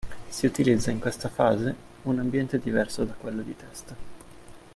[0.31, 3.95] Si utilizza in questa fase un ambiente diverso da quello di test.